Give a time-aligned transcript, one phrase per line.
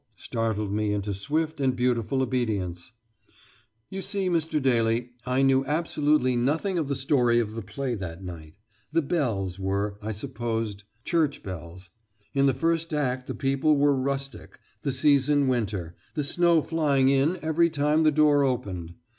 [0.15, 2.93] startled me into swift and beautiful obedience,
[3.91, 4.59] "You see, Mr.
[4.59, 8.55] Daly, I knew absolutely nothing of the story of the play that night.
[8.91, 11.91] 'The Bells' were, I supposed, church bells.
[12.33, 17.69] In the first act the people were rustic the season winter snow flying in every
[17.69, 18.95] time the door opened.